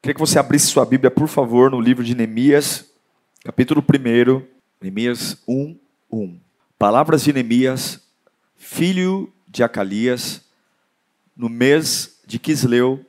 [0.00, 2.88] Queria que você abrisse sua Bíblia, por favor, no livro de Neemias,
[3.42, 4.46] capítulo 1,
[4.80, 5.76] Neemias 1,
[6.08, 6.40] 1.
[6.78, 8.08] Palavras de Neemias,
[8.54, 10.44] filho de Acalias,
[11.36, 13.04] no mês de Quisleu,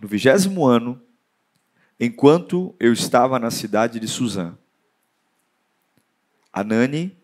[0.00, 0.98] no vigésimo ano,
[2.00, 4.56] enquanto eu estava na cidade de Suzã.
[6.50, 7.14] Anani,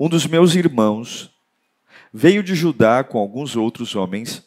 [0.00, 1.30] um dos meus irmãos,
[2.10, 4.42] veio de Judá com alguns outros homens,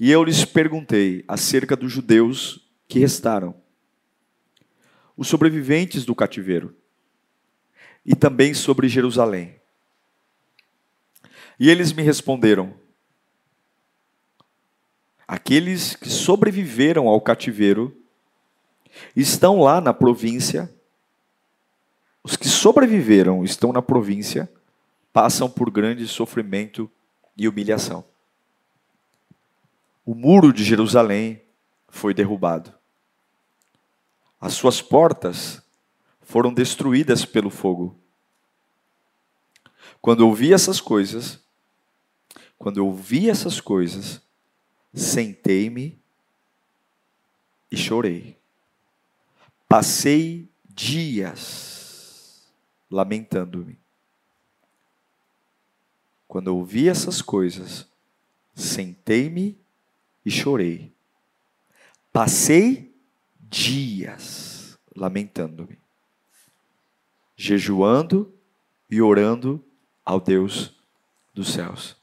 [0.00, 3.54] e eu lhes perguntei acerca dos judeus que restaram,
[5.14, 6.74] os sobreviventes do cativeiro,
[8.04, 9.60] e também sobre Jerusalém.
[11.60, 12.74] E eles me responderam:
[15.26, 17.94] Aqueles que sobreviveram ao cativeiro
[19.14, 20.72] estão lá na província.
[22.24, 24.50] Os que sobreviveram estão na província,
[25.12, 26.90] passam por grande sofrimento
[27.36, 28.04] e humilhação.
[30.04, 31.42] O muro de Jerusalém
[31.88, 32.72] foi derrubado.
[34.40, 35.62] As suas portas
[36.20, 37.98] foram destruídas pelo fogo.
[40.00, 41.40] Quando eu essas coisas,
[42.58, 44.20] quando eu vi essas coisas,
[44.92, 46.00] sentei-me
[47.70, 48.38] e chorei.
[49.68, 52.46] Passei dias
[52.90, 53.78] lamentando-me.
[56.26, 57.86] Quando eu essas coisas,
[58.54, 59.58] sentei-me
[60.24, 60.94] e chorei.
[62.12, 62.94] Passei
[63.40, 65.78] dias lamentando-me,
[67.36, 68.32] jejuando
[68.90, 69.64] e orando
[70.04, 70.74] ao Deus
[71.32, 71.96] dos céus.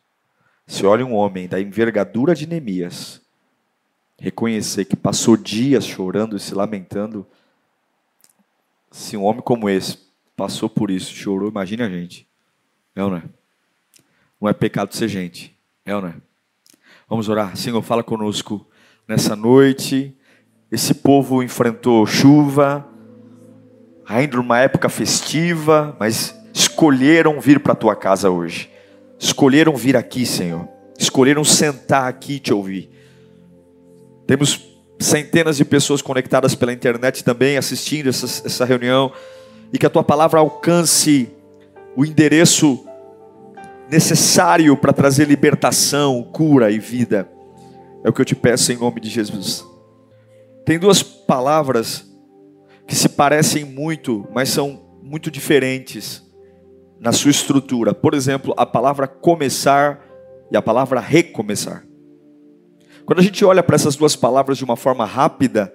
[0.66, 3.22] Se olha um homem da envergadura de Neemias,
[4.18, 7.28] reconhecer que passou dias chorando e se lamentando,
[8.92, 10.00] se um homem como esse
[10.36, 12.28] passou por isso, chorou, imagine a gente.
[12.96, 13.24] É ou não é?
[14.40, 15.56] Não é pecado ser gente.
[15.86, 16.16] É ou não é?
[17.08, 17.56] Vamos orar.
[17.56, 18.66] Senhor, fala conosco
[19.08, 20.16] nessa noite.
[20.72, 22.88] Esse povo enfrentou chuva,
[24.08, 28.76] ainda numa época festiva, mas escolheram vir para a tua casa hoje
[29.20, 30.68] escolheram vir aqui, Senhor.
[30.98, 32.90] Escolheram sentar aqui e te ouvir.
[34.28, 34.62] Temos
[35.00, 39.12] centenas de pessoas conectadas pela internet também assistindo essa, essa reunião.
[39.74, 41.30] E que a tua palavra alcance
[41.96, 42.86] o endereço
[43.90, 47.30] necessário para trazer libertação, cura e vida.
[48.06, 49.66] É o que eu te peço em nome de Jesus.
[50.64, 52.06] Tem duas palavras
[52.88, 56.24] que se parecem muito, mas são muito diferentes
[57.00, 57.96] na sua estrutura.
[57.96, 60.06] Por exemplo, a palavra começar
[60.52, 61.84] e a palavra recomeçar.
[63.08, 65.74] Quando a gente olha para essas duas palavras de uma forma rápida,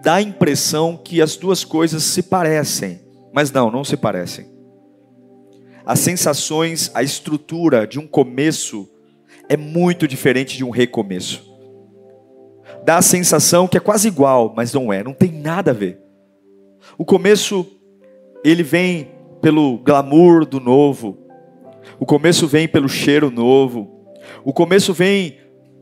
[0.00, 3.00] dá a impressão que as duas coisas se parecem,
[3.34, 4.46] mas não, não se parecem.
[5.84, 8.91] As sensações, a estrutura de um começo
[9.52, 11.44] é muito diferente de um recomeço.
[12.86, 16.00] Dá a sensação que é quase igual, mas não é, não tem nada a ver.
[16.96, 17.66] O começo
[18.42, 19.10] ele vem
[19.42, 21.18] pelo glamour do novo.
[22.00, 24.06] O começo vem pelo cheiro novo.
[24.42, 25.36] O começo vem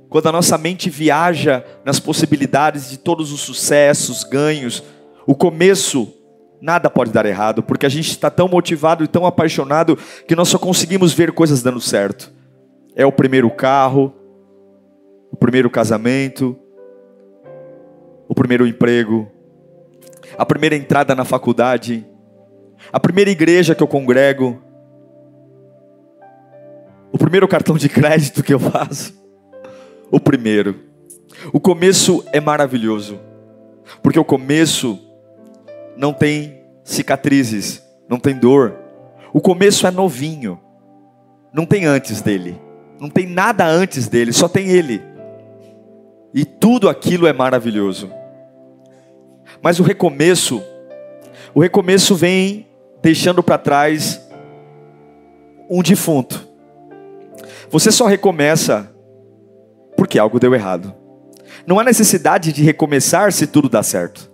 [0.09, 4.83] quando a nossa mente viaja nas possibilidades de todos os sucessos, ganhos.
[5.29, 6.13] O começo,
[6.61, 10.49] nada pode dar errado, porque a gente está tão motivado e tão apaixonado que nós
[10.49, 12.40] só conseguimos ver coisas dando certo.
[12.95, 14.13] É o primeiro carro,
[15.31, 16.57] o primeiro casamento,
[18.29, 19.29] o primeiro emprego,
[20.37, 22.07] a primeira entrada na faculdade,
[22.93, 24.61] a primeira igreja que eu congrego,
[27.13, 29.15] o primeiro cartão de crédito que eu faço,
[30.11, 30.77] o primeiro.
[31.53, 33.19] O começo é maravilhoso,
[34.03, 34.99] porque o começo
[35.97, 38.77] não tem cicatrizes, não tem dor.
[39.33, 40.61] O começo é novinho,
[41.53, 42.61] não tem antes dele,
[43.01, 45.01] não tem nada antes dele, só tem ele.
[46.35, 48.13] E tudo aquilo é maravilhoso.
[49.63, 50.63] Mas o recomeço,
[51.55, 52.67] o recomeço vem
[53.03, 54.21] deixando para trás
[55.69, 56.47] um defunto.
[57.71, 58.95] Você só recomeça
[59.97, 60.95] porque algo deu errado.
[61.67, 64.31] Não há necessidade de recomeçar se tudo dá certo.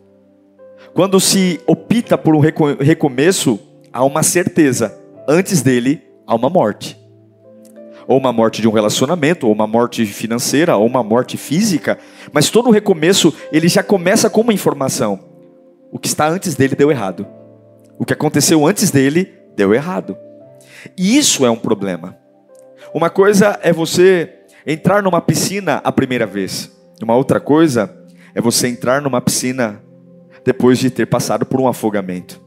[0.93, 3.61] Quando se opta por um recomeço,
[3.93, 4.99] há uma certeza:
[5.29, 7.06] antes dele há uma morte.
[8.07, 11.99] Ou uma morte de um relacionamento, ou uma morte financeira, ou uma morte física,
[12.33, 15.19] mas todo recomeço ele já começa com uma informação.
[15.91, 17.27] O que está antes dele deu errado.
[17.99, 20.17] O que aconteceu antes dele deu errado.
[20.97, 22.17] E isso é um problema.
[22.95, 24.33] Uma coisa é você
[24.67, 26.71] entrar numa piscina a primeira vez.
[27.03, 27.95] Uma outra coisa
[28.35, 29.83] é você entrar numa piscina
[30.45, 32.41] depois de ter passado por um afogamento.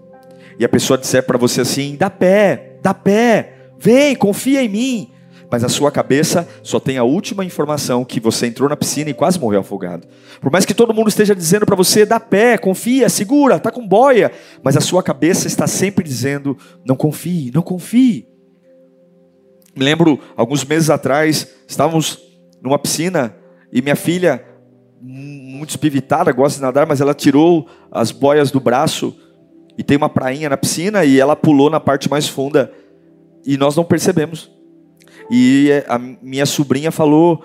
[0.57, 5.11] E a pessoa disser para você assim: dá pé, dá pé, vem, confia em mim.
[5.51, 9.13] Mas a sua cabeça só tem a última informação que você entrou na piscina e
[9.15, 10.07] quase morreu afogado.
[10.39, 13.87] Por mais que todo mundo esteja dizendo para você, dá pé, confia, segura, tá com
[13.87, 14.31] boia,
[14.61, 16.55] mas a sua cabeça está sempre dizendo,
[16.85, 18.27] não confie, não confie.
[19.75, 22.19] Me lembro, alguns meses atrás, estávamos
[22.61, 23.35] numa piscina
[23.71, 24.45] e minha filha,
[25.01, 29.15] muito espivitada, gosta de nadar, mas ela tirou as boias do braço
[29.77, 32.71] e tem uma prainha na piscina e ela pulou na parte mais funda
[33.45, 34.58] e nós não percebemos.
[35.29, 37.43] E a minha sobrinha falou: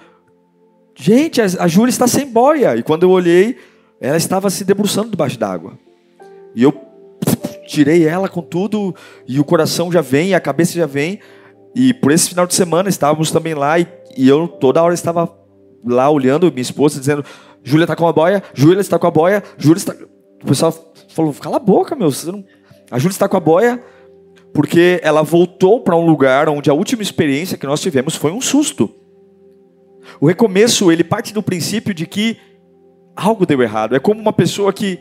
[0.96, 2.76] Gente, a Júlia está sem boia.
[2.76, 3.58] E quando eu olhei,
[4.00, 5.78] ela estava se debruçando debaixo d'água.
[6.54, 6.72] E eu
[7.66, 8.94] tirei ela com tudo,
[9.26, 11.18] e o coração já vem, a cabeça já vem.
[11.74, 15.28] E por esse final de semana estávamos também lá e, e eu toda hora estava
[15.84, 17.24] lá olhando minha esposa dizendo:
[17.62, 19.94] Júlia está com a boia, Júlia está com a boia, Júlia está.
[20.42, 20.72] O pessoal
[21.08, 22.10] falou: cala a boca, meu.
[22.26, 22.44] Não...
[22.90, 23.82] A Júlia está com a boia
[24.54, 28.40] porque ela voltou para um lugar onde a última experiência que nós tivemos foi um
[28.40, 28.88] susto.
[30.20, 32.38] O recomeço ele parte do princípio de que
[33.16, 33.96] algo deu errado.
[33.96, 35.00] É como uma pessoa que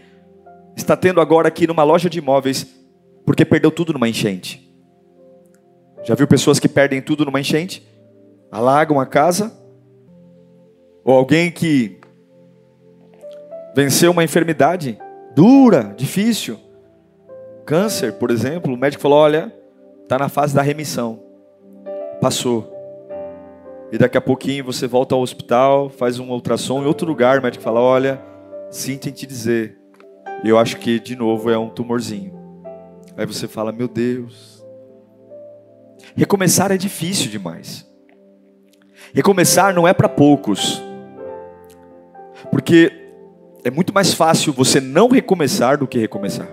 [0.76, 2.66] está tendo agora aqui numa loja de imóveis
[3.24, 4.74] porque perdeu tudo numa enchente.
[6.04, 7.88] Já viu pessoas que perdem tudo numa enchente?
[8.52, 9.56] Alagam a casa?
[11.06, 12.00] Ou alguém que
[13.76, 14.98] venceu uma enfermidade
[15.36, 16.60] dura, difícil,
[17.66, 19.54] câncer, por exemplo, o médico falou: olha,
[20.04, 21.20] está na fase da remissão,
[22.22, 22.72] passou.
[23.92, 27.44] E daqui a pouquinho você volta ao hospital, faz um ultrassom em outro lugar, o
[27.44, 28.22] médico fala: olha,
[28.70, 29.78] sinto em te dizer,
[30.44, 32.34] eu acho que de novo é um tumorzinho.
[33.18, 34.54] Aí você fala: meu Deus,
[36.16, 37.88] Recomeçar é difícil demais.
[39.14, 40.82] Recomeçar não é para poucos.
[42.52, 42.92] Porque
[43.64, 46.48] é muito mais fácil você não recomeçar do que recomeçar.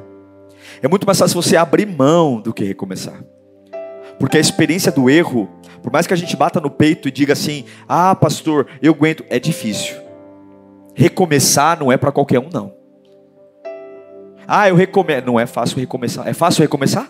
[0.82, 3.22] É muito mais fácil você abrir mão do que recomeçar.
[4.18, 5.48] Porque a experiência do erro,
[5.82, 9.24] por mais que a gente bata no peito e diga assim: "Ah, pastor, eu aguento",
[9.28, 9.96] é difícil.
[10.94, 12.74] Recomeçar não é para qualquer um não.
[14.46, 16.26] Ah, eu recomeço, não é fácil recomeçar.
[16.26, 17.08] É fácil recomeçar?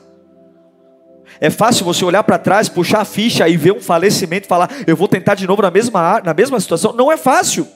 [1.41, 4.95] É fácil você olhar para trás, puxar a ficha e ver um falecimento falar, eu
[4.97, 6.93] vou tentar de novo na mesma, na mesma situação.
[6.93, 7.67] Não é fácil.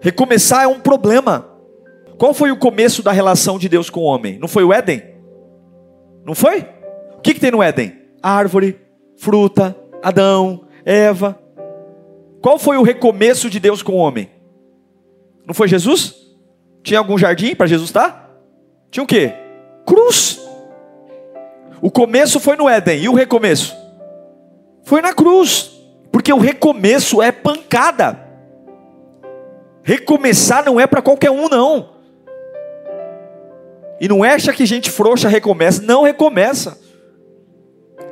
[0.00, 1.51] Recomeçar é um problema.
[2.22, 4.38] Qual foi o começo da relação de Deus com o homem?
[4.38, 5.02] Não foi o Éden?
[6.24, 6.60] Não foi?
[7.16, 7.98] O que, que tem no Éden?
[8.22, 8.78] Árvore,
[9.16, 11.36] fruta, Adão, Eva.
[12.40, 14.30] Qual foi o recomeço de Deus com o homem?
[15.44, 16.14] Não foi Jesus?
[16.84, 18.30] Tinha algum jardim para Jesus estar?
[18.88, 19.32] Tinha o quê?
[19.84, 20.40] Cruz.
[21.80, 23.74] O começo foi no Éden, e o recomeço?
[24.84, 25.72] Foi na cruz,
[26.12, 28.16] porque o recomeço é pancada.
[29.82, 32.00] Recomeçar não é para qualquer um, não.
[34.02, 36.78] E não é acha que gente frouxa recomeça, não recomeça.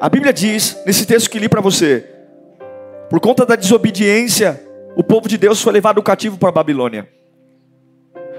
[0.01, 2.07] A Bíblia diz, nesse texto que li para você,
[3.11, 4.59] por conta da desobediência,
[4.97, 7.07] o povo de Deus foi levado cativo para a Babilônia.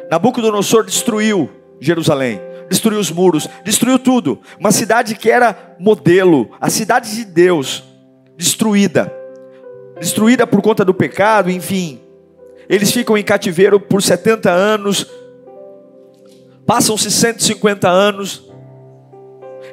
[0.09, 2.39] Nabucodonosor destruiu Jerusalém
[2.71, 4.39] destruiu os muros, destruiu tudo.
[4.57, 7.83] Uma cidade que era modelo, a cidade de Deus,
[8.37, 9.13] destruída.
[9.99, 11.99] Destruída por conta do pecado, enfim.
[12.69, 15.05] Eles ficam em cativeiro por 70 anos.
[16.71, 18.49] Passam-se 150 anos.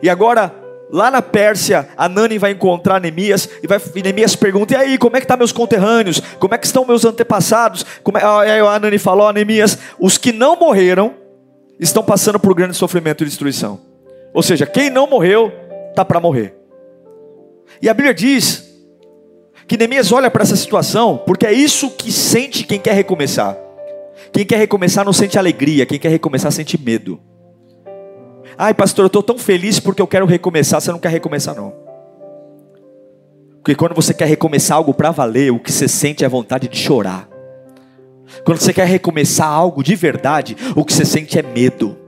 [0.02, 0.52] E agora,
[0.90, 4.98] lá na Pérsia, a Nani vai encontrar Neemias e, vai, e Neemias pergunta: "E aí,
[4.98, 6.20] como é que estão tá meus conterrâneos?
[6.40, 10.18] Como é que estão meus antepassados?" Como é, aí a Nani falou: oh, "Neemias, os
[10.18, 11.14] que não morreram
[11.78, 13.78] estão passando por grande sofrimento e destruição.
[14.34, 15.52] Ou seja, quem não morreu,
[15.90, 16.56] está para morrer.
[17.80, 18.74] E a Bíblia diz
[19.68, 23.67] que Neemias olha para essa situação, porque é isso que sente quem quer recomeçar.
[24.38, 27.18] Quem quer recomeçar não sente alegria, quem quer recomeçar sente medo.
[28.56, 30.80] Ai, pastor, eu estou tão feliz porque eu quero recomeçar.
[30.80, 31.74] Você não quer recomeçar, não.
[33.56, 36.76] Porque quando você quer recomeçar algo para valer, o que você sente é vontade de
[36.76, 37.28] chorar.
[38.44, 41.98] Quando você quer recomeçar algo de verdade, o que você sente é medo.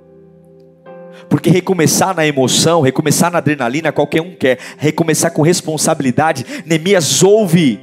[1.29, 4.57] Porque recomeçar na emoção, recomeçar na adrenalina, qualquer um quer.
[4.79, 6.47] Recomeçar com responsabilidade.
[6.65, 7.81] Neemias ouve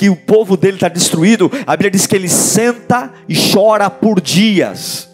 [0.00, 1.52] que o povo dele está destruído.
[1.66, 5.10] A Bíblia diz que ele senta e chora por dias.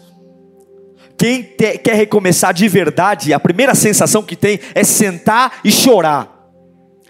[1.17, 6.49] Quem te, quer recomeçar de verdade, a primeira sensação que tem é sentar e chorar.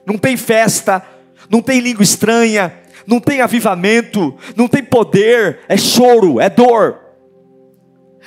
[0.07, 1.03] não tem festa,
[1.51, 2.73] não tem língua estranha,
[3.05, 6.97] não tem avivamento, não tem poder, é choro, é dor.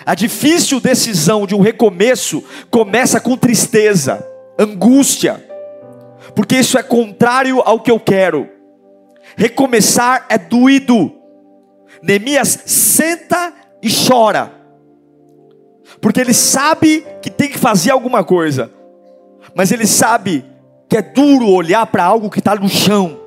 [0.06, 4.24] A difícil decisão de um recomeço começa com tristeza,
[4.56, 5.44] angústia,
[6.36, 8.59] porque isso é contrário ao que eu quero.
[9.40, 11.10] Recomeçar é doído.
[12.02, 14.52] Neemias senta e chora,
[15.98, 18.70] porque ele sabe que tem que fazer alguma coisa,
[19.54, 20.44] mas ele sabe
[20.86, 23.18] que é duro olhar para algo que está no chão.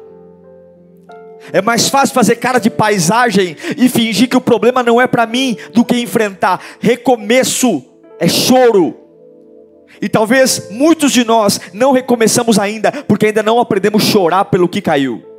[1.51, 5.25] É mais fácil fazer cara de paisagem e fingir que o problema não é para
[5.25, 6.61] mim do que enfrentar.
[6.79, 7.83] Recomeço
[8.19, 8.95] é choro.
[9.99, 14.69] E talvez muitos de nós não recomeçamos ainda, porque ainda não aprendemos a chorar pelo
[14.69, 15.32] que caiu.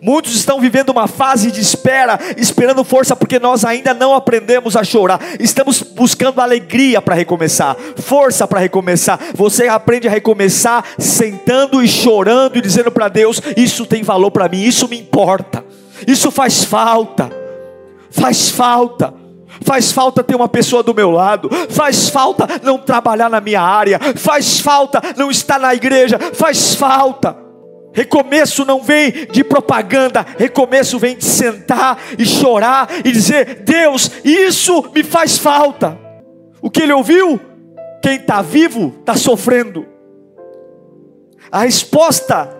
[0.00, 4.84] Muitos estão vivendo uma fase de espera, esperando força, porque nós ainda não aprendemos a
[4.84, 5.20] chorar.
[5.38, 9.18] Estamos buscando alegria para recomeçar, força para recomeçar.
[9.34, 14.48] Você aprende a recomeçar sentando e chorando e dizendo para Deus: Isso tem valor para
[14.48, 15.64] mim, isso me importa,
[16.06, 17.30] isso faz falta,
[18.10, 19.24] faz falta.
[19.60, 24.00] Faz falta ter uma pessoa do meu lado, faz falta não trabalhar na minha área,
[24.16, 27.43] faz falta não estar na igreja, faz falta.
[27.94, 34.90] Recomeço não vem de propaganda, recomeço vem de sentar e chorar e dizer: Deus, isso
[34.92, 35.96] me faz falta.
[36.60, 37.40] O que ele ouviu?
[38.02, 39.86] Quem está vivo está sofrendo.
[41.52, 42.50] A resposta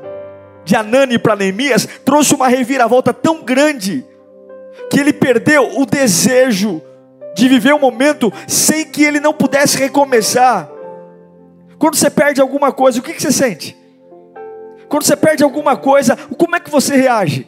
[0.64, 4.07] de Anani para Neemias trouxe uma reviravolta tão grande
[4.88, 6.81] que ele perdeu o desejo
[7.35, 10.71] de viver um momento sem que ele não pudesse recomeçar.
[11.76, 13.84] Quando você perde alguma coisa, o que, que você sente?
[14.88, 17.47] Quando você perde alguma coisa, como é que você reage?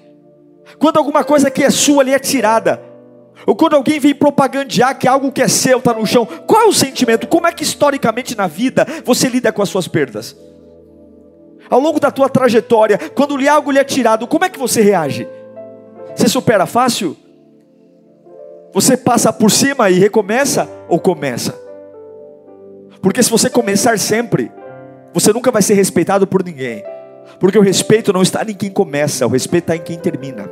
[0.78, 2.83] Quando alguma coisa que é sua ali é tirada,
[3.47, 6.66] ou quando alguém vem propagandear que algo que é seu está no chão, qual é
[6.66, 7.26] o sentimento?
[7.26, 10.37] Como é que historicamente na vida você lida com as suas perdas?
[11.69, 15.28] Ao longo da tua trajetória, quando algo lhe é tirado, como é que você reage?
[16.14, 17.16] Você supera fácil?
[18.73, 21.55] Você passa por cima e recomeça ou começa?
[23.00, 24.50] Porque se você começar sempre,
[25.12, 26.85] você nunca vai ser respeitado por ninguém.
[27.38, 30.49] Porque o respeito não está em quem começa, o respeito está em quem termina.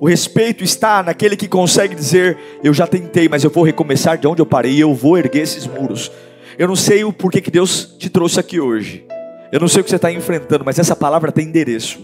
[0.00, 4.26] O respeito está naquele que consegue dizer: Eu já tentei, mas eu vou recomeçar de
[4.26, 6.10] onde eu parei, eu vou erguer esses muros.
[6.58, 9.04] Eu não sei o porquê que Deus te trouxe aqui hoje.
[9.50, 12.00] Eu não sei o que você está enfrentando, mas essa palavra tem endereço.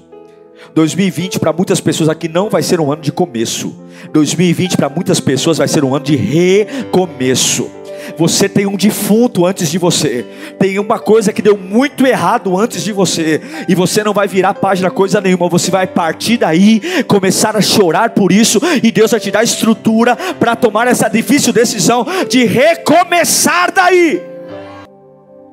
[0.74, 3.74] 2020 para muitas pessoas aqui não vai ser um ano de começo.
[4.12, 7.70] 2020 para muitas pessoas vai ser um ano de recomeço.
[8.16, 10.26] Você tem um defunto antes de você.
[10.58, 13.40] Tem uma coisa que deu muito errado antes de você.
[13.68, 15.48] E você não vai virar página coisa nenhuma.
[15.48, 18.60] Você vai partir daí, começar a chorar por isso.
[18.82, 24.22] E Deus vai te dar estrutura para tomar essa difícil decisão de recomeçar daí.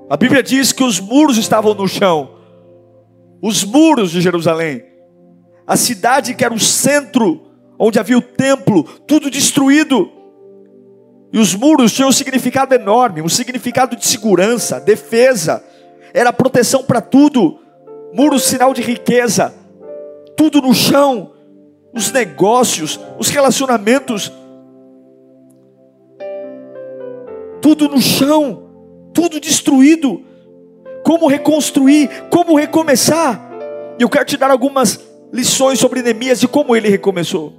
[0.10, 2.30] A Bíblia diz que os muros estavam no chão.
[3.42, 4.84] Os muros de Jerusalém.
[5.66, 7.42] A cidade que era o centro,
[7.78, 10.10] onde havia o templo, tudo destruído.
[11.31, 15.63] E os muros tinham um significado enorme, um significado de segurança, defesa,
[16.13, 17.60] era proteção para tudo.
[18.13, 19.53] Muros, sinal de riqueza,
[20.38, 21.34] tudo no chão,
[21.93, 24.31] os negócios, os relacionamentos,
[27.62, 28.63] tudo no chão,
[29.13, 30.24] tudo destruído.
[31.03, 33.50] Como reconstruir, como recomeçar?
[34.00, 35.00] Eu quero te dar algumas
[35.31, 37.53] lições sobre Neemias e como ele recomeçou.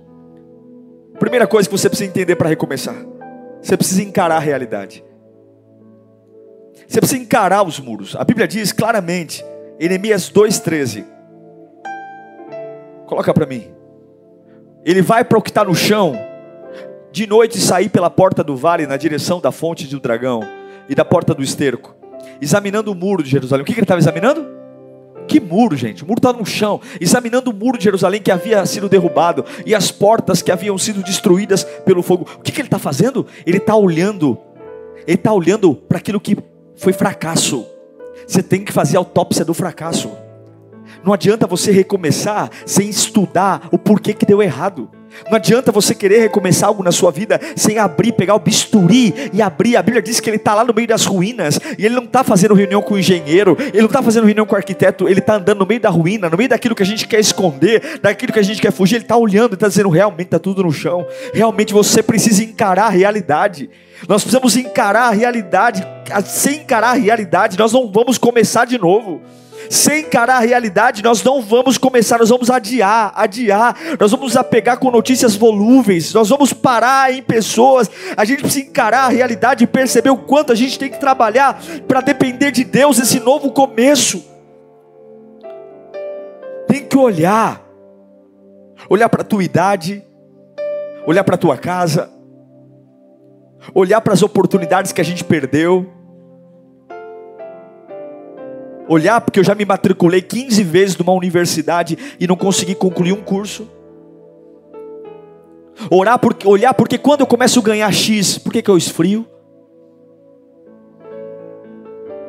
[1.19, 3.18] Primeira coisa que você precisa entender para recomeçar
[3.63, 5.05] você precisa encarar a realidade.
[6.87, 8.17] Você precisa encarar os muros.
[8.17, 9.45] A Bíblia diz claramente,
[9.79, 11.05] em Neemias 2,13.
[13.07, 13.71] Coloca para mim.
[14.85, 16.15] Ele vai para o que está no chão,
[17.13, 20.41] de noite sair pela porta do vale na direção da fonte do dragão
[20.89, 21.95] e da porta do esterco,
[22.41, 23.63] examinando o muro de Jerusalém.
[23.63, 24.58] O que, que ele estava examinando?
[25.29, 26.03] Que muro, gente?
[26.03, 29.75] O muro está no chão, examinando o muro de Jerusalém que havia sido derrubado e
[29.75, 32.27] as portas que haviam sido destruídas pelo fogo.
[32.39, 33.27] O que, que ele está fazendo?
[33.47, 34.39] Ele está olhando,
[35.07, 36.37] ele está olhando para aquilo que
[36.77, 37.67] foi fracasso.
[38.27, 40.11] Você tem que fazer autópsia do fracasso.
[41.05, 44.91] Não adianta você recomeçar sem estudar o porquê que deu errado.
[45.29, 49.43] Não adianta você querer recomeçar algo na sua vida sem abrir, pegar o bisturi e
[49.43, 49.77] abrir.
[49.77, 52.23] A Bíblia diz que ele está lá no meio das ruínas e ele não está
[52.25, 55.37] fazendo reunião com o engenheiro, ele não está fazendo reunião com o arquiteto, ele está
[55.37, 58.39] andando no meio da ruína, no meio daquilo que a gente quer esconder, daquilo que
[58.39, 58.97] a gente quer fugir.
[58.97, 61.07] Ele está olhando e está dizendo: realmente está tudo no chão.
[61.33, 63.69] Realmente você precisa encarar a realidade.
[64.07, 65.87] Nós precisamos encarar a realidade.
[66.25, 69.21] Sem encarar a realidade, nós não vamos começar de novo
[69.71, 74.79] sem encarar a realidade, nós não vamos começar, nós vamos adiar, adiar, nós vamos apegar
[74.79, 79.67] com notícias volúveis, nós vamos parar em pessoas, a gente precisa encarar a realidade e
[79.67, 84.25] perceber o quanto a gente tem que trabalhar para depender de Deus esse novo começo.
[86.67, 87.67] tem que olhar.
[88.89, 90.05] Olhar para a tua idade,
[91.07, 92.11] olhar para a tua casa,
[93.75, 95.98] olhar para as oportunidades que a gente perdeu.
[98.89, 103.23] Olhar porque eu já me matriculei 15 vezes numa universidade e não consegui concluir um
[103.23, 103.69] curso.
[105.91, 109.27] Orar porque, olhar porque quando eu começo a ganhar X, por que, que eu esfrio?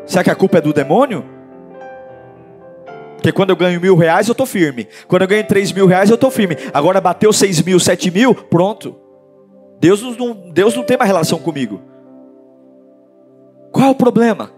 [0.06, 1.24] Será que a culpa é do demônio?
[3.16, 4.88] Porque quando eu ganho mil reais eu estou firme.
[5.08, 6.56] Quando eu ganho três mil reais eu estou firme.
[6.74, 8.96] Agora bateu seis mil, sete mil, pronto.
[9.80, 11.82] Deus não, Deus não tem mais relação comigo.
[13.72, 14.52] Qual é o problema?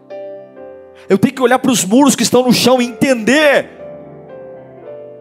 [1.10, 3.70] Eu tenho que olhar para os muros que estão no chão e entender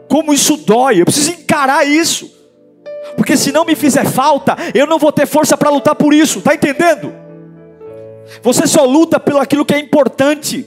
[0.08, 1.00] como isso dói.
[1.00, 2.30] Eu preciso encarar isso.
[3.16, 6.38] Porque se não me fizer falta, eu não vou ter força para lutar por isso.
[6.38, 7.12] Está entendendo?
[8.42, 10.66] Você só luta pelo aquilo que é importante.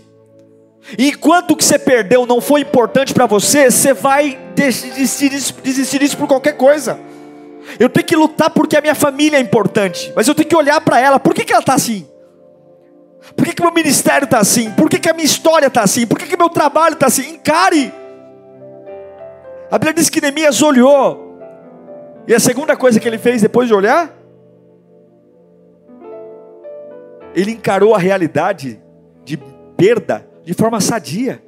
[0.98, 5.29] E enquanto o que você perdeu não foi importante para você, você vai desistir,
[5.63, 7.00] desistir disso por qualquer coisa.
[7.79, 10.82] Eu tenho que lutar porque a minha família é importante, mas eu tenho que olhar
[10.82, 11.20] para ela.
[11.20, 12.05] Por que, que ela está assim?
[13.36, 14.72] Por que, que meu ministério está assim?
[14.72, 16.06] Por que, que a minha história está assim?
[16.06, 17.36] Por que, que meu trabalho está assim?
[17.36, 17.94] Encare.
[19.72, 21.39] A Bíblia diz que Neemias olhou.
[22.27, 24.13] E a segunda coisa que ele fez depois de olhar,
[27.34, 28.82] ele encarou a realidade
[29.24, 29.38] de
[29.77, 31.42] perda de forma sadia.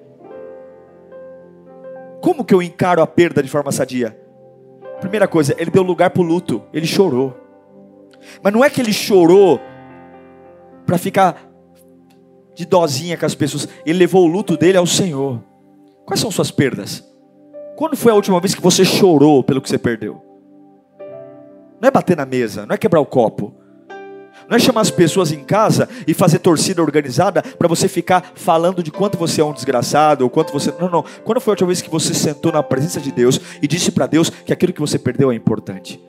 [2.22, 4.18] Como que eu encaro a perda de forma sadia?
[5.00, 7.38] Primeira coisa, ele deu lugar para o luto, ele chorou.
[8.42, 9.60] Mas não é que ele chorou
[10.86, 11.45] para ficar
[12.56, 15.44] de dozinha com as pessoas, ele levou o luto dele ao Senhor.
[16.06, 17.04] Quais são suas perdas?
[17.76, 20.22] Quando foi a última vez que você chorou pelo que você perdeu?
[21.82, 23.54] Não é bater na mesa, não é quebrar o copo
[24.50, 28.84] não é chamar as pessoas em casa e fazer torcida organizada para você ficar falando
[28.84, 30.74] de quanto você é um desgraçado ou quanto você.
[30.80, 31.04] Não, não.
[31.24, 34.06] Quando foi a última vez que você sentou na presença de Deus e disse para
[34.06, 36.00] Deus que aquilo que você perdeu é importante?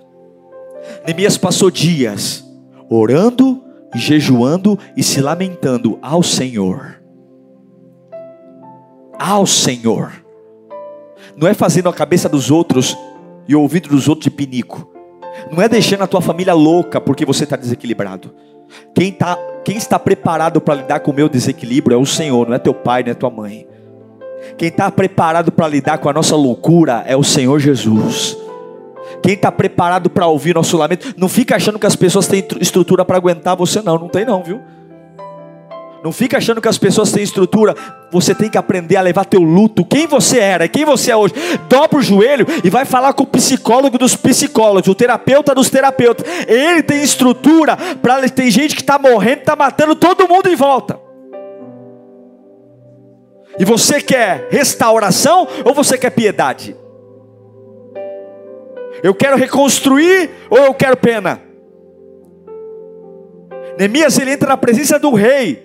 [1.06, 2.44] Neemias passou dias
[2.90, 3.62] orando
[3.96, 7.02] jejuando e se lamentando ao Senhor.
[9.18, 10.12] Ao Senhor.
[11.36, 12.96] Não é fazendo a cabeça dos outros
[13.48, 14.96] e o ouvido dos outros de pinico
[15.50, 18.32] não é deixando a tua família louca porque você está desequilibrado.
[18.94, 22.54] Quem, tá, quem está preparado para lidar com o meu desequilíbrio é o Senhor, não
[22.54, 23.66] é teu pai, não é tua mãe.
[24.56, 28.36] Quem está preparado para lidar com a nossa loucura é o Senhor Jesus.
[29.22, 33.04] Quem está preparado para ouvir nosso lamento, não fica achando que as pessoas têm estrutura
[33.04, 34.60] para aguentar você, não, não tem não, viu?
[36.06, 37.74] Não fica achando que as pessoas têm estrutura.
[38.12, 39.84] Você tem que aprender a levar teu luto.
[39.84, 41.34] Quem você era, quem você é hoje.
[41.68, 46.24] Dobra o joelho e vai falar com o psicólogo dos psicólogos, o terapeuta dos terapeutas.
[46.46, 50.96] Ele tem estrutura para tem gente que está morrendo, está matando todo mundo em volta.
[53.58, 56.76] E você quer restauração ou você quer piedade?
[59.06, 61.40] Eu quero reconstruir ou eu quero pena?
[63.78, 65.64] Neemias ele entra na presença do rei.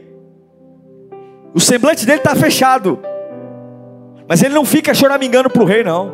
[1.51, 2.99] O semblante dele está fechado.
[4.29, 6.11] Mas ele não fica choramingando para o rei, não.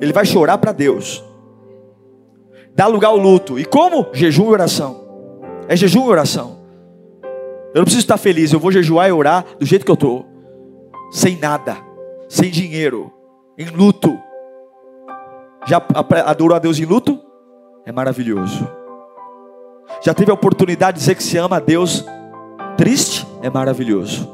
[0.00, 1.24] Ele vai chorar para Deus.
[2.72, 3.58] Dá lugar ao luto.
[3.58, 4.06] E como?
[4.12, 5.04] Jejum e oração.
[5.66, 6.60] É jejum e oração.
[7.74, 10.24] Eu não preciso estar feliz, eu vou jejuar e orar do jeito que eu estou.
[11.10, 11.76] Sem nada,
[12.28, 13.12] sem dinheiro,
[13.58, 14.16] em luto.
[15.66, 15.82] Já
[16.26, 17.18] adorou a Deus em luto?
[17.86, 18.68] É maravilhoso.
[20.04, 22.04] Já teve a oportunidade de dizer que se ama a Deus
[22.76, 23.26] triste?
[23.42, 24.28] É maravilhoso.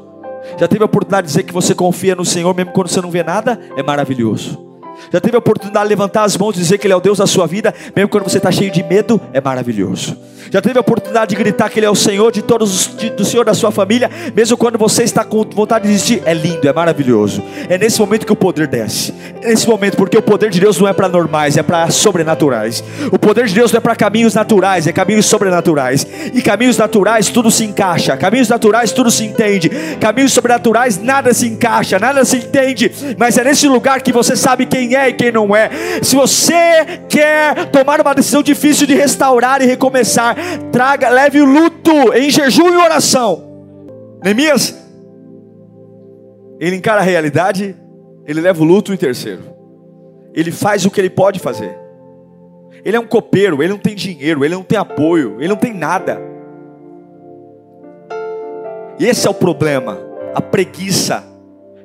[0.57, 3.11] Já teve a oportunidade de dizer que você confia no Senhor mesmo quando você não
[3.11, 3.59] vê nada?
[3.77, 4.71] É maravilhoso.
[5.11, 7.17] Já teve a oportunidade de levantar as mãos e dizer que Ele é o Deus
[7.17, 9.19] da sua vida, mesmo quando você está cheio de medo?
[9.33, 10.17] É maravilhoso.
[10.51, 13.23] Já teve a oportunidade de gritar que Ele é o Senhor de todos, de, do
[13.23, 16.21] Senhor da sua família, mesmo quando você está com vontade de desistir?
[16.25, 17.41] É lindo, é maravilhoso.
[17.69, 19.13] É nesse momento que o poder desce.
[19.43, 22.83] Nesse momento, porque o poder de Deus não é para normais, é para sobrenaturais.
[23.11, 26.05] O poder de Deus não é para caminhos naturais, é caminhos sobrenaturais.
[26.33, 31.47] E caminhos naturais tudo se encaixa, caminhos naturais tudo se entende, caminhos sobrenaturais nada se
[31.47, 32.91] encaixa, nada se entende.
[33.17, 35.69] Mas é nesse lugar que você sabe quem é e quem não é.
[36.03, 40.35] Se você quer tomar uma decisão difícil de restaurar e recomeçar,
[40.71, 43.43] traga, leve o luto em jejum e oração.
[44.23, 44.75] Neemias,
[46.59, 47.75] ele encara a realidade,
[48.25, 49.43] ele leva o luto em terceiro.
[50.33, 51.77] Ele faz o que ele pode fazer.
[52.83, 55.73] Ele é um copeiro, ele não tem dinheiro, ele não tem apoio, ele não tem
[55.73, 56.19] nada.
[58.99, 59.97] E esse é o problema,
[60.33, 61.23] a preguiça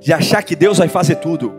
[0.00, 1.52] de achar que Deus vai fazer tudo.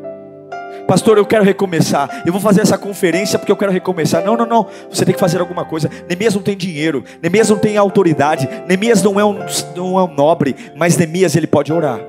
[0.87, 2.23] Pastor, eu quero recomeçar.
[2.25, 4.23] Eu vou fazer essa conferência porque eu quero recomeçar.
[4.23, 4.67] Não, não, não.
[4.89, 5.89] Você tem que fazer alguma coisa.
[6.07, 7.03] Neemias não tem dinheiro.
[7.21, 8.47] Neemias não tem autoridade.
[8.65, 9.37] Neemias não é um,
[9.75, 10.55] não é um nobre.
[10.77, 11.99] Mas Neemias ele pode orar.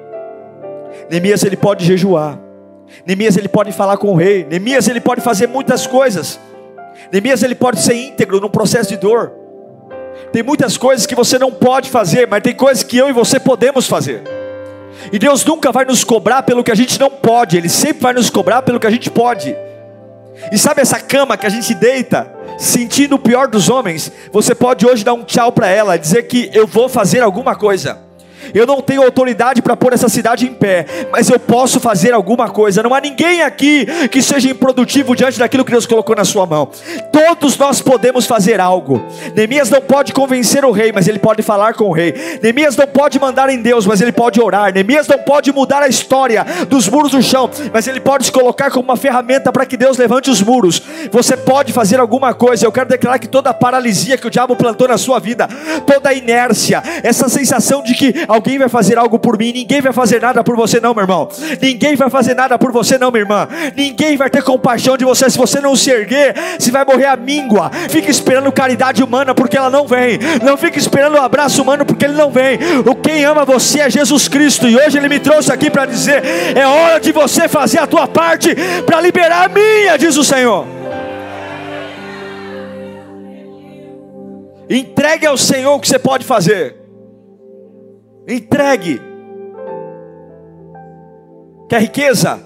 [1.10, 2.38] Neemias ele pode jejuar.
[3.06, 4.46] Neemias ele pode falar com o rei.
[4.48, 6.38] Neemias ele pode fazer muitas coisas.
[7.12, 9.32] Neemias ele pode ser íntegro num processo de dor.
[10.32, 13.40] Tem muitas coisas que você não pode fazer, mas tem coisas que eu e você
[13.40, 14.22] podemos fazer.
[15.12, 18.12] E Deus nunca vai nos cobrar pelo que a gente não pode, Ele sempre vai
[18.12, 19.56] nos cobrar pelo que a gente pode.
[20.52, 24.12] E sabe essa cama que a gente deita, sentindo o pior dos homens?
[24.32, 28.07] Você pode hoje dar um tchau para ela, dizer que eu vou fazer alguma coisa.
[28.54, 32.48] Eu não tenho autoridade para pôr essa cidade em pé, mas eu posso fazer alguma
[32.48, 32.82] coisa.
[32.82, 36.70] Não há ninguém aqui que seja improdutivo diante daquilo que Deus colocou na sua mão.
[37.12, 39.02] Todos nós podemos fazer algo.
[39.34, 42.14] Neemias não pode convencer o rei, mas ele pode falar com o rei.
[42.42, 44.72] Neemias não pode mandar em Deus, mas ele pode orar.
[44.72, 48.70] Neemias não pode mudar a história dos muros do chão, mas ele pode se colocar
[48.70, 50.82] como uma ferramenta para que Deus levante os muros.
[51.10, 52.66] Você pode fazer alguma coisa.
[52.66, 55.48] Eu quero declarar que toda paralisia que o diabo plantou na sua vida,
[55.86, 60.20] toda inércia, essa sensação de que alguém vai fazer algo por mim, ninguém vai fazer
[60.20, 61.28] nada por você, não, meu irmão.
[61.60, 63.48] Ninguém vai fazer nada por você, não, minha irmã.
[63.76, 65.28] Ninguém vai ter compaixão de você.
[65.28, 67.70] Se você não se erguer, você vai morrer à míngua.
[67.90, 70.18] Fica esperando caridade humana porque ela não vem.
[70.42, 72.58] Não fica esperando o abraço humano porque ele não vem.
[72.86, 74.68] O quem ama você é Jesus Cristo.
[74.68, 76.22] E hoje ele me trouxe aqui para dizer:
[76.56, 78.54] é hora de você fazer a tua parte
[78.86, 80.64] para liberar a minha, diz o Senhor.
[84.70, 86.77] Entregue ao Senhor o que você pode fazer.
[88.28, 89.00] Entregue.
[91.66, 92.38] Quer riqueza?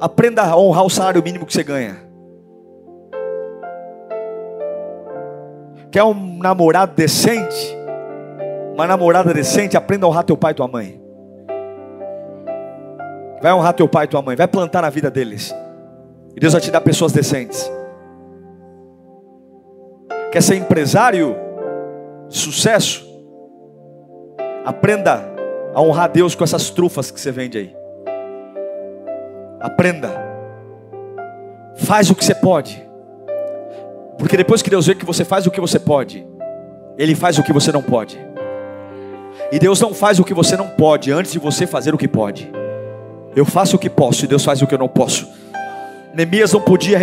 [0.00, 1.96] Aprenda a honrar o salário mínimo que você ganha.
[5.92, 7.76] Quer um namorado decente?
[8.72, 9.76] Uma namorada decente?
[9.76, 10.98] Aprenda a honrar teu pai e tua mãe.
[13.42, 14.34] Vai honrar teu pai e tua mãe.
[14.34, 15.54] Vai plantar na vida deles.
[16.34, 17.70] E Deus vai te dar pessoas decentes.
[20.32, 21.36] Quer ser empresário?
[22.30, 23.09] Sucesso?
[24.64, 25.24] Aprenda
[25.74, 27.76] a honrar Deus com essas trufas que você vende aí.
[29.60, 30.10] Aprenda.
[31.76, 32.86] Faz o que você pode.
[34.18, 36.26] Porque depois que Deus vê que você faz o que você pode,
[36.98, 38.20] Ele faz o que você não pode.
[39.50, 42.06] E Deus não faz o que você não pode antes de você fazer o que
[42.06, 42.50] pode.
[43.34, 45.26] Eu faço o que posso e Deus faz o que eu não posso.
[46.12, 46.98] Neemias não podia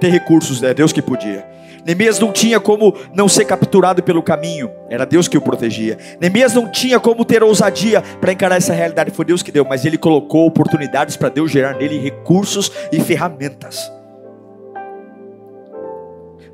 [0.00, 1.44] ter recursos, é Deus que podia.
[1.84, 5.98] Neemias não tinha como não ser capturado pelo caminho, era Deus que o protegia.
[6.20, 9.84] Neemias não tinha como ter ousadia para encarar essa realidade, foi Deus que deu, mas
[9.84, 13.90] ele colocou oportunidades para Deus gerar nele recursos e ferramentas.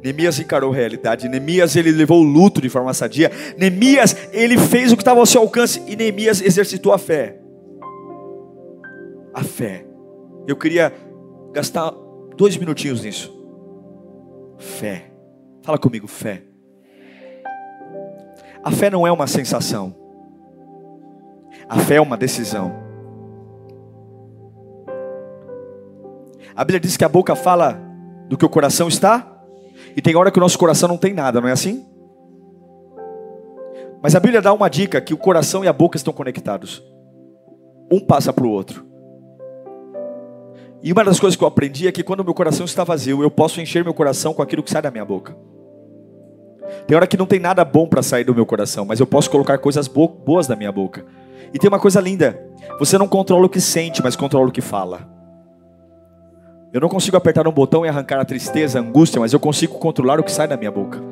[0.03, 1.29] Neemias encarou a realidade.
[1.29, 3.31] Neemias ele levou o luto de forma sadia.
[3.57, 7.37] Neemias ele fez o que estava ao seu alcance e Neemias exercitou a fé.
[9.35, 9.85] A fé.
[10.47, 10.93] Eu queria
[11.53, 11.93] gastar
[12.37, 13.35] dois minutinhos nisso.
[14.57, 15.08] Fé.
[15.69, 16.45] Fala comigo, fé.
[18.65, 19.95] A fé não é uma sensação.
[21.69, 22.73] A fé é uma decisão.
[26.57, 27.79] A Bíblia diz que a boca fala
[28.31, 29.31] do que o coração está,
[29.95, 31.85] e tem hora que o nosso coração não tem nada, não é assim?
[34.03, 36.83] Mas a Bíblia dá uma dica que o coração e a boca estão conectados.
[37.93, 38.87] Um passa para o outro.
[40.83, 43.31] E uma das coisas que eu aprendi é que quando meu coração está vazio, eu
[43.31, 45.37] posso encher meu coração com aquilo que sai da minha boca.
[46.87, 49.31] Tem hora que não tem nada bom para sair do meu coração, mas eu posso
[49.31, 51.05] colocar coisas boas na minha boca.
[51.53, 52.41] E tem uma coisa linda:
[52.79, 55.09] você não controla o que sente, mas controla o que fala.
[56.73, 59.79] Eu não consigo apertar um botão e arrancar a tristeza, a angústia, mas eu consigo
[59.79, 61.08] controlar o que sai da minha boca.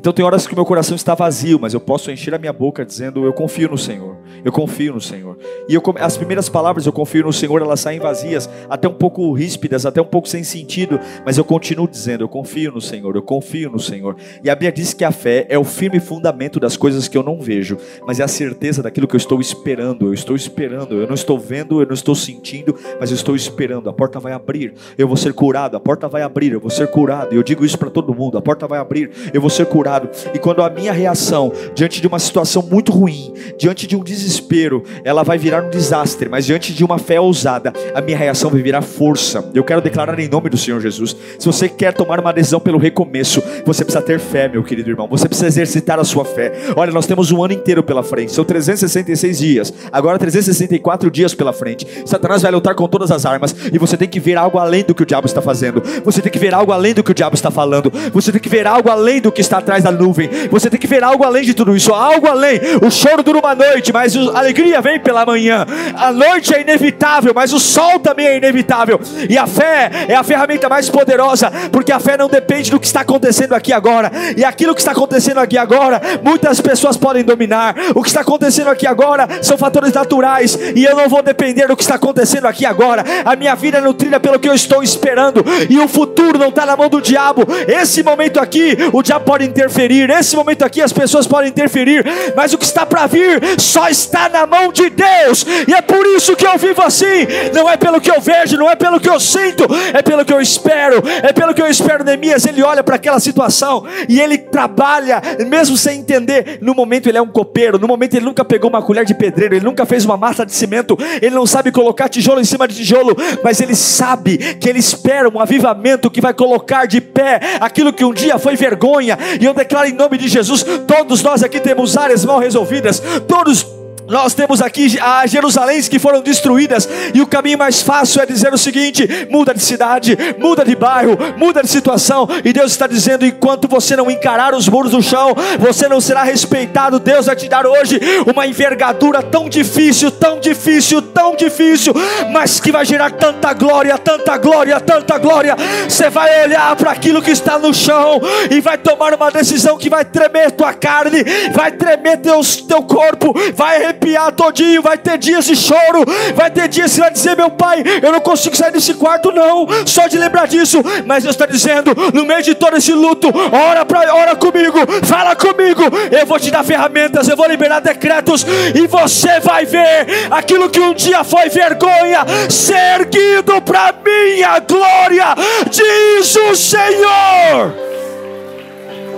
[0.00, 2.54] Então tem horas que o meu coração está vazio, mas eu posso encher a minha
[2.54, 5.36] boca dizendo: Eu confio no Senhor, eu confio no Senhor.
[5.68, 9.30] E eu, as primeiras palavras, eu confio no Senhor, elas saem vazias, até um pouco
[9.34, 13.20] ríspidas, até um pouco sem sentido, mas eu continuo dizendo: Eu confio no Senhor, eu
[13.20, 14.16] confio no Senhor.
[14.42, 17.22] E a Bíblia diz que a fé é o firme fundamento das coisas que eu
[17.22, 20.06] não vejo, mas é a certeza daquilo que eu estou esperando.
[20.06, 23.90] Eu estou esperando, eu não estou vendo, eu não estou sentindo, mas eu estou esperando.
[23.90, 26.90] A porta vai abrir, eu vou ser curado, a porta vai abrir, eu vou ser
[26.90, 27.34] curado.
[27.34, 29.89] E eu digo isso para todo mundo: a porta vai abrir, eu vou ser curado
[30.34, 34.82] E quando a minha reação diante de uma situação muito ruim, diante de um desespero,
[35.04, 38.62] ela vai virar um desastre, mas diante de uma fé ousada, a minha reação vai
[38.62, 39.44] virar força.
[39.54, 41.16] Eu quero declarar em nome do Senhor Jesus.
[41.38, 45.08] Se você quer tomar uma decisão pelo recomeço, você precisa ter fé, meu querido irmão.
[45.10, 46.52] Você precisa exercitar a sua fé.
[46.76, 48.32] Olha, nós temos um ano inteiro pela frente.
[48.32, 49.74] São 366 dias.
[49.92, 51.86] Agora 364 dias pela frente.
[52.04, 54.94] Satanás vai lutar com todas as armas e você tem que ver algo além do
[54.94, 55.82] que o diabo está fazendo.
[56.04, 57.92] Você tem que ver algo além do que o diabo está falando.
[58.12, 60.28] Você tem que ver algo além do que está atrás mais da nuvem.
[60.50, 62.60] Você tem que ver algo além de tudo isso, algo além.
[62.82, 65.66] O choro dura uma noite, mas a alegria vem pela manhã.
[65.96, 69.00] A noite é inevitável, mas o sol também é inevitável.
[69.28, 72.86] E a fé é a ferramenta mais poderosa, porque a fé não depende do que
[72.86, 74.10] está acontecendo aqui agora.
[74.36, 77.74] E aquilo que está acontecendo aqui agora, muitas pessoas podem dominar.
[77.94, 81.76] O que está acontecendo aqui agora são fatores naturais, e eu não vou depender do
[81.76, 83.04] que está acontecendo aqui agora.
[83.24, 86.66] A minha vida é nutrida pelo que eu estou esperando, e o futuro não está
[86.66, 87.42] na mão do diabo.
[87.66, 89.69] Esse momento aqui, o diabo pode interferir.
[90.06, 92.04] Nesse momento aqui, as pessoas podem interferir,
[92.36, 96.06] mas o que está para vir só está na mão de Deus, e é por
[96.06, 97.26] isso que eu vivo assim.
[97.54, 100.32] Não é pelo que eu vejo, não é pelo que eu sinto, é pelo que
[100.32, 102.04] eu espero, é pelo que eu espero.
[102.04, 106.58] Neemias, ele olha para aquela situação e ele trabalha, mesmo sem entender.
[106.60, 109.54] No momento, ele é um copeiro, no momento, ele nunca pegou uma colher de pedreiro,
[109.54, 112.74] ele nunca fez uma massa de cimento, ele não sabe colocar tijolo em cima de
[112.74, 117.92] tijolo, mas ele sabe que ele espera um avivamento que vai colocar de pé aquilo
[117.92, 121.60] que um dia foi vergonha, e eu declaro em nome de Jesus: todos nós aqui
[121.60, 123.79] temos áreas mal resolvidas, todos
[124.10, 128.52] nós temos aqui as Jerusaléns que foram destruídas, e o caminho mais fácil é dizer
[128.52, 132.28] o seguinte: muda de cidade, muda de bairro, muda de situação.
[132.44, 136.24] E Deus está dizendo: enquanto você não encarar os muros do chão, você não será
[136.24, 136.98] respeitado.
[136.98, 141.94] Deus vai te dar hoje uma envergadura tão difícil, tão difícil, tão difícil,
[142.32, 145.54] mas que vai gerar tanta glória, tanta glória, tanta glória.
[145.88, 148.20] Você vai olhar para aquilo que está no chão
[148.50, 151.22] e vai tomar uma decisão que vai tremer tua carne,
[151.54, 156.50] vai tremer teu, teu corpo, vai arrepiar arrepiar todinho, vai ter dias de choro, vai
[156.50, 160.06] ter dias que vai dizer, meu pai, eu não consigo sair desse quarto não, só
[160.06, 164.14] de lembrar disso, mas Deus está dizendo, no meio de todo esse luto, ora, pra,
[164.14, 169.38] ora comigo, fala comigo, eu vou te dar ferramentas, eu vou liberar decretos, e você
[169.40, 175.34] vai ver aquilo que um dia foi vergonha, ser erguido para minha glória,
[175.70, 177.74] diz o Senhor.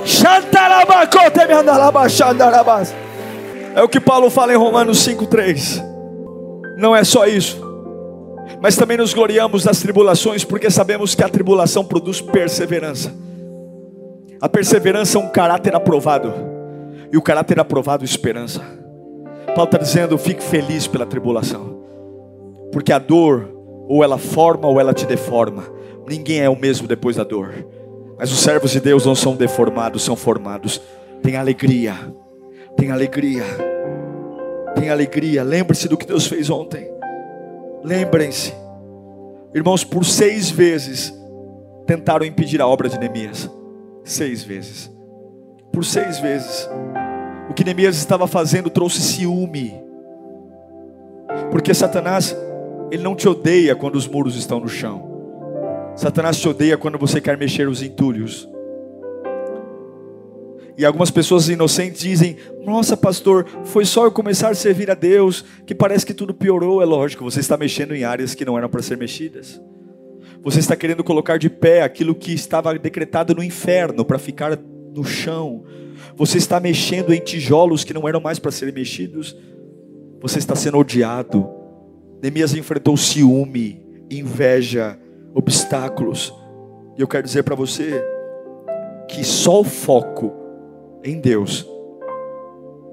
[0.05, 3.02] Xantarabacote me andalaba, xandarabas.
[3.75, 5.83] É o que Paulo fala em Romanos 5,3.
[6.77, 7.59] Não é só isso,
[8.61, 13.15] mas também nos gloriamos das tribulações, porque sabemos que a tribulação produz perseverança.
[14.41, 16.35] A perseverança é um caráter aprovado,
[17.11, 18.61] e o caráter aprovado, esperança.
[19.55, 21.83] Paulo está dizendo: fique feliz pela tribulação,
[22.73, 23.49] porque a dor,
[23.89, 25.65] ou ela forma ou ela te deforma.
[26.07, 27.55] Ninguém é o mesmo depois da dor,
[28.19, 30.81] mas os servos de Deus não são deformados, são formados.
[31.23, 31.95] Tem alegria
[32.77, 33.45] tem alegria.
[34.75, 35.43] Tem alegria.
[35.43, 36.91] Lembre-se do que Deus fez ontem.
[37.85, 38.55] Lembrem-se.
[39.55, 41.13] Irmãos, por seis vezes
[41.87, 43.51] tentaram impedir a obra de Neemias.
[44.05, 44.91] Seis vezes.
[45.73, 46.69] Por seis vezes.
[47.51, 49.75] O que Neemias estava fazendo trouxe ciúme.
[51.51, 52.37] Porque Satanás,
[52.91, 55.11] ele não te odeia quando os muros estão no chão.
[55.95, 58.49] Satanás te odeia quando você quer mexer os entulhos.
[60.77, 65.45] E algumas pessoas inocentes dizem: Nossa, pastor, foi só eu começar a servir a Deus
[65.67, 66.81] que parece que tudo piorou.
[66.81, 69.61] É lógico, você está mexendo em áreas que não eram para ser mexidas.
[70.43, 74.59] Você está querendo colocar de pé aquilo que estava decretado no inferno para ficar
[74.93, 75.65] no chão.
[76.17, 79.37] Você está mexendo em tijolos que não eram mais para serem mexidos.
[80.21, 81.49] Você está sendo odiado.
[82.21, 84.99] Neemias enfrentou ciúme, inveja,
[85.35, 86.35] obstáculos.
[86.97, 88.03] E eu quero dizer para você
[89.09, 90.41] que só o foco
[91.05, 91.67] em Deus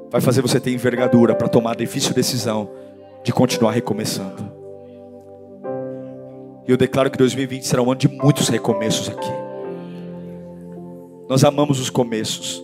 [0.09, 2.69] vai fazer você ter envergadura para tomar a difícil decisão
[3.23, 4.51] de continuar recomeçando.
[6.67, 9.31] E eu declaro que 2020 será um ano de muitos recomeços aqui.
[11.27, 12.63] Nós amamos os começos,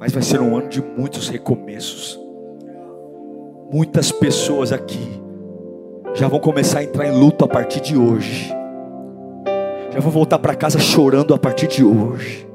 [0.00, 2.18] mas vai ser um ano de muitos recomeços.
[3.72, 5.20] Muitas pessoas aqui
[6.14, 8.52] já vão começar a entrar em luto a partir de hoje.
[9.92, 12.47] Já vão voltar para casa chorando a partir de hoje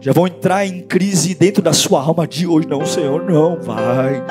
[0.00, 2.66] já vão entrar em crise dentro da sua alma de hoje.
[2.66, 4.22] Não, Senhor, não, vai.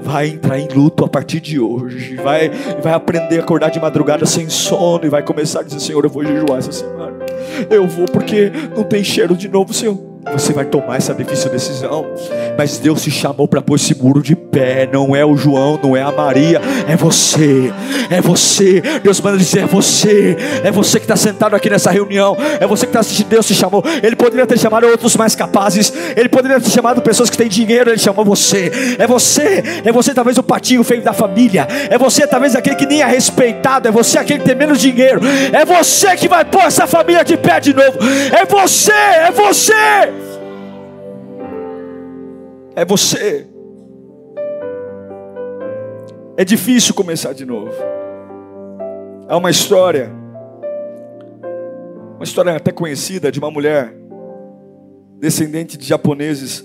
[0.00, 2.14] Vai entrar em luto a partir de hoje.
[2.16, 2.50] Vai,
[2.80, 5.04] vai aprender a acordar de madrugada sem sono.
[5.04, 7.16] E vai começar a dizer: Senhor, eu vou jejuar essa semana.
[7.68, 10.07] Eu vou porque não tem cheiro de novo, Senhor.
[10.32, 12.06] Você vai tomar essa difícil decisão.
[12.56, 14.88] Mas Deus te chamou para pôr esse muro de pé.
[14.92, 16.60] Não é o João, não é a Maria.
[16.88, 17.72] É você.
[18.10, 18.80] É você.
[19.02, 20.36] Deus manda dizer: é você.
[20.64, 22.36] É você que está sentado aqui nessa reunião.
[22.60, 23.28] É você que está assistindo.
[23.28, 23.82] Deus te chamou.
[24.02, 25.92] Ele poderia ter chamado outros mais capazes.
[26.16, 27.90] Ele poderia ter chamado pessoas que têm dinheiro.
[27.90, 28.96] Ele chamou você.
[28.98, 29.62] É você.
[29.84, 31.66] É você, talvez, o patinho feio da família.
[31.90, 33.88] É você, talvez, aquele que nem é respeitado.
[33.88, 35.20] É você, aquele que tem menos dinheiro.
[35.52, 37.98] É você que vai pôr essa família de pé de novo.
[38.32, 38.92] É você.
[38.92, 40.17] É você
[42.78, 43.44] é você.
[46.36, 47.72] É difícil começar de novo.
[49.26, 50.12] Há uma história,
[52.14, 53.92] uma história até conhecida de uma mulher
[55.18, 56.64] descendente de japoneses,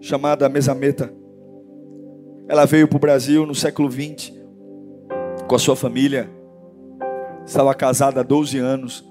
[0.00, 1.12] chamada Mesameta.
[2.48, 4.32] Ela veio para o Brasil no século XX
[5.48, 6.30] com a sua família.
[7.44, 9.04] Estava casada há 12 anos.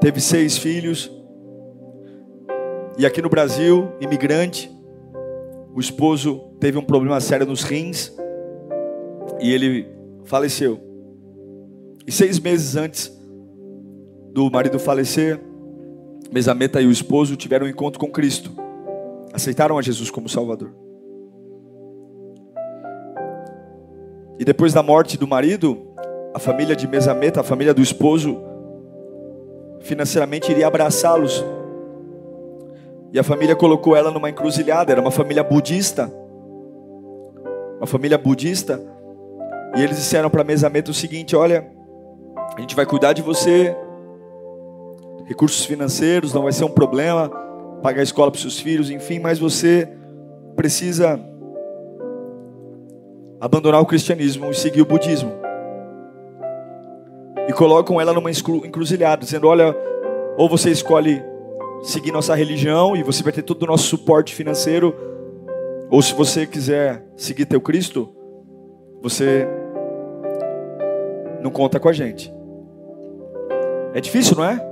[0.00, 1.19] Teve seis filhos.
[3.00, 4.70] E aqui no Brasil, imigrante,
[5.74, 8.14] o esposo teve um problema sério nos rins
[9.40, 9.88] e ele
[10.26, 10.78] faleceu.
[12.06, 13.10] E seis meses antes
[14.34, 15.40] do marido falecer,
[16.30, 18.52] Mesameta e o esposo tiveram um encontro com Cristo.
[19.32, 20.70] Aceitaram a Jesus como Salvador.
[24.38, 25.86] E depois da morte do marido,
[26.34, 28.42] a família de Mesameta, a família do esposo,
[29.80, 31.42] financeiramente iria abraçá-los.
[33.12, 36.12] E a família colocou ela numa encruzilhada, era uma família budista.
[37.78, 38.80] Uma família budista.
[39.76, 41.66] E eles disseram para Mesameta o seguinte: Olha,
[42.56, 43.74] a gente vai cuidar de você,
[45.26, 47.28] recursos financeiros, não vai ser um problema,
[47.82, 49.88] pagar a escola para seus filhos, enfim, mas você
[50.54, 51.18] precisa
[53.40, 55.32] abandonar o cristianismo e seguir o budismo.
[57.48, 59.74] E colocam ela numa encruzilhada, dizendo: Olha,
[60.36, 61.29] ou você escolhe
[61.82, 64.94] seguir nossa religião e você vai ter todo o nosso suporte financeiro,
[65.90, 68.08] ou se você quiser seguir teu Cristo,
[69.02, 69.46] você
[71.42, 72.32] não conta com a gente.
[73.92, 74.66] É difícil, não é?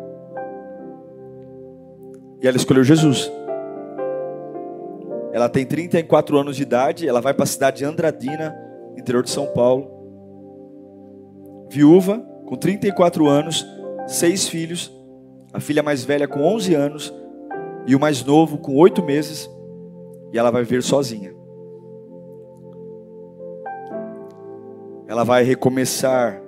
[2.40, 3.31] E ela escolheu Jesus.
[5.33, 8.57] Ela tem 34 anos de idade, ela vai para a cidade de Andradina,
[8.97, 9.90] interior de São Paulo.
[11.71, 13.66] Viúva, com 34 anos,
[14.07, 14.92] seis filhos,
[15.59, 17.14] a filha mais velha com 11 anos
[17.87, 19.51] e o mais novo com 8 meses,
[20.33, 21.35] e ela vai viver sozinha.
[25.09, 26.40] Ela vai recomeçar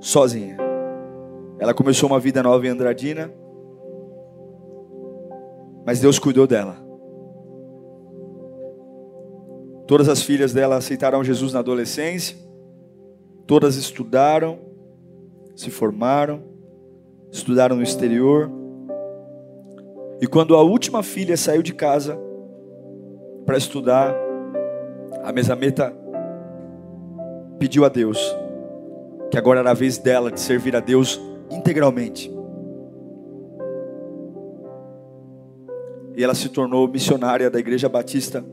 [0.00, 0.56] sozinha.
[1.60, 3.32] Ela começou uma vida nova em Andradina,
[5.86, 6.76] mas Deus cuidou dela.
[9.86, 12.36] Todas as filhas dela aceitaram Jesus na adolescência,
[13.46, 14.58] todas estudaram,
[15.54, 16.49] se formaram,
[17.30, 18.50] estudaram no exterior.
[20.20, 22.18] E quando a última filha saiu de casa
[23.46, 24.14] para estudar,
[25.22, 25.94] a mesameta
[27.58, 28.18] pediu a Deus
[29.30, 32.30] que agora era a vez dela de servir a Deus integralmente.
[36.16, 38.44] E ela se tornou missionária da Igreja Batista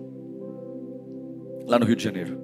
[1.65, 2.37] lá no Rio de Janeiro.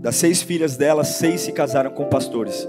[0.00, 2.68] Das seis filhas dela, seis se casaram com pastores.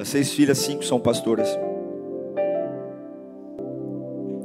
[0.00, 1.46] Das seis filhas, cinco são pastoras.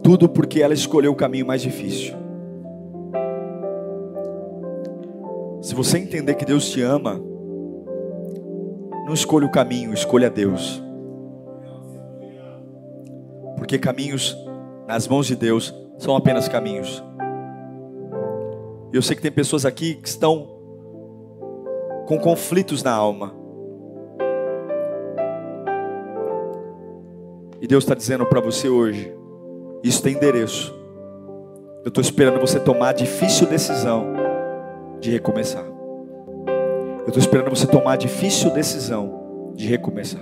[0.03, 2.13] Tudo porque ela escolheu o caminho mais difícil.
[5.61, 7.21] Se você entender que Deus te ama,
[9.05, 10.83] não escolha o caminho, escolha Deus.
[13.55, 14.37] Porque caminhos
[14.85, 17.01] nas mãos de Deus são apenas caminhos.
[18.91, 20.49] Eu sei que tem pessoas aqui que estão
[22.07, 23.44] com conflitos na alma.
[27.65, 29.11] E Deus está dizendo para você hoje:
[29.83, 30.71] isso tem endereço.
[31.83, 34.05] Eu estou esperando você tomar a difícil decisão
[34.99, 35.65] de recomeçar.
[35.65, 40.21] Eu estou esperando você tomar a difícil decisão de recomeçar.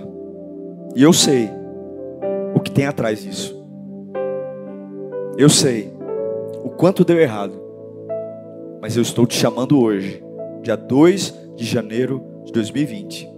[0.95, 1.49] E eu sei
[2.55, 3.61] o que tem atrás disso.
[5.37, 5.93] Eu sei
[6.63, 7.61] o quanto deu errado.
[8.81, 10.23] Mas eu estou te chamando hoje,
[10.61, 13.29] dia 2 de janeiro de 2020,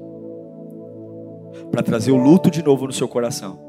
[1.72, 3.65] para trazer o luto de novo no seu coração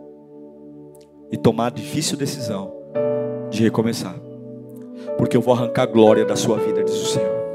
[1.30, 2.72] e tomar a difícil decisão
[3.50, 4.16] de recomeçar.
[5.16, 7.45] Porque eu vou arrancar glória da sua vida, diz o Senhor.